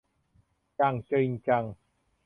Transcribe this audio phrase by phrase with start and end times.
[0.77, 1.63] อย่างจริงจัง